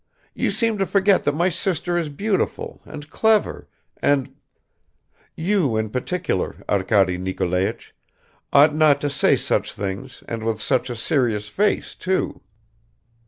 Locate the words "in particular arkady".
5.77-7.19